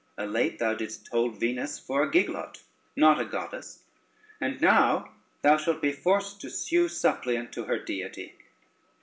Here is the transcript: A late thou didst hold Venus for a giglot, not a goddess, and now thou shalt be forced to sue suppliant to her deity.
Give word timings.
A 0.17 0.25
late 0.25 0.57
thou 0.57 0.73
didst 0.73 1.09
hold 1.09 1.39
Venus 1.39 1.77
for 1.77 2.01
a 2.01 2.09
giglot, 2.09 2.63
not 2.95 3.21
a 3.21 3.23
goddess, 3.23 3.83
and 4.41 4.59
now 4.59 5.11
thou 5.43 5.57
shalt 5.57 5.79
be 5.79 5.91
forced 5.91 6.41
to 6.41 6.49
sue 6.49 6.87
suppliant 6.87 7.51
to 7.53 7.65
her 7.65 7.77
deity. 7.77 8.33